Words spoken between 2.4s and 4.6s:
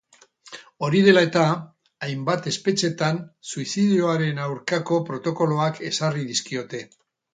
espetxetan suizidioaren